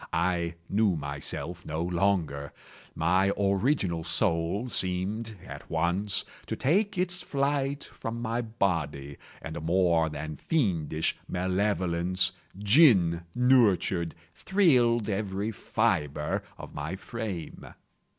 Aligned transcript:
I 0.11 0.55
knew 0.67 0.95
myself 0.95 1.63
no 1.63 1.83
longer. 1.83 2.53
My 2.95 3.31
original 3.39 4.03
soul 4.03 4.67
seemed, 4.67 5.37
at 5.45 5.69
once, 5.69 6.25
to 6.47 6.55
take 6.55 6.97
its 6.97 7.21
flight 7.21 7.83
from 7.83 8.19
my 8.19 8.41
body 8.41 9.17
and 9.43 9.55
a 9.55 9.61
more 9.61 10.09
than 10.09 10.37
fiendish 10.37 11.15
malevolence, 11.27 12.31
gin 12.57 13.25
nurtured, 13.35 14.15
thrilled 14.33 15.07
every 15.07 15.51
fibre 15.51 16.41
of 16.57 16.73
my 16.73 16.95
frame. 16.95 17.71